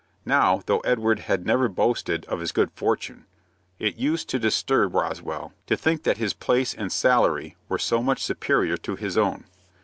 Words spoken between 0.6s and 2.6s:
though Edward had never boasted of his